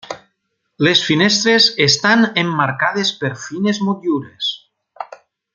[0.87, 4.53] Les finestres estan emmarcades per fines motllures.